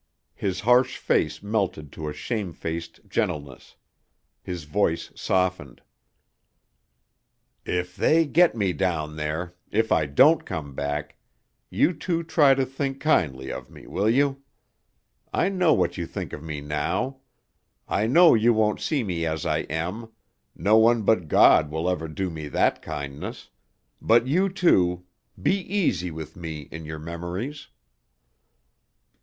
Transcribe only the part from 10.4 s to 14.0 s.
come back, you two try to think kindly of me,